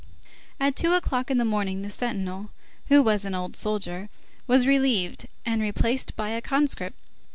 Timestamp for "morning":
1.45-1.83